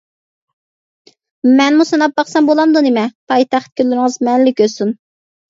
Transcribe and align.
مەنمۇ 1.59 1.85
سىناپ 1.89 2.15
باقسام 2.21 2.49
بولامدۇ 2.53 2.83
نېمە؟ 2.87 3.05
پايتەخت 3.35 3.71
كۈنلىرىڭىز 3.83 4.19
مەنىلىك 4.31 4.67
ئۆتسۇن. 4.67 4.99